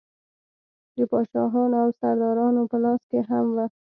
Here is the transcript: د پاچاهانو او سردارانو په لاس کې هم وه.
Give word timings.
د 0.95 0.97
پاچاهانو 1.11 1.75
او 1.83 1.89
سردارانو 1.99 2.61
په 2.71 2.77
لاس 2.83 3.01
کې 3.09 3.19
هم 3.29 3.45
وه. 3.55 3.65